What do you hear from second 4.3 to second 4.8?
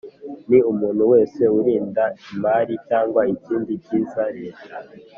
leta